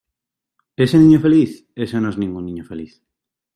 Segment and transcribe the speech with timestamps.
[0.85, 1.51] ¿Ese niño feliz?
[1.75, 2.91] Eso no es ningún niño feliz.